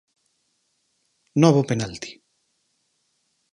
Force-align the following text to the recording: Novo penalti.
Novo 1.41 1.61
penalti. 1.69 2.11